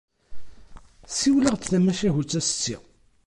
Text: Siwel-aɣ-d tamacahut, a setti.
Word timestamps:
Siwel-aɣ-d 1.17 1.63
tamacahut, 1.71 2.37
a 2.39 2.41
setti. 2.47 2.75